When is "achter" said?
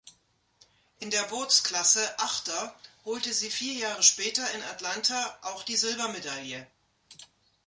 2.17-2.75